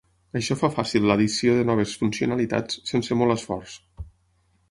Això 0.39 0.55
fa 0.59 0.69
fàcil 0.77 1.03
l'addició 1.09 1.53
de 1.59 1.65
noves 1.69 1.93
funcionalitats 2.03 2.81
sense 2.93 3.17
molt 3.21 3.35
esforç. 3.37 3.77